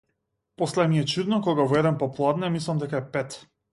После 0.61 0.85
ми 0.93 0.99
е 0.99 1.03
чудно 1.11 1.39
кога 1.49 1.67
во 1.73 1.77
еден 1.81 1.99
попладне 2.05 2.51
мислам 2.57 2.83
дека 2.85 3.03
е 3.03 3.07
пет. 3.19 3.37